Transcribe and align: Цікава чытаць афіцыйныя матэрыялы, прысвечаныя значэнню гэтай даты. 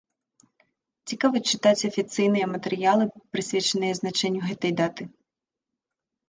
Цікава 1.11 1.37
чытаць 1.51 1.85
афіцыйныя 1.89 2.45
матэрыялы, 2.53 3.05
прысвечаныя 3.37 3.93
значэнню 4.01 4.41
гэтай 4.49 4.71
даты. 4.83 5.03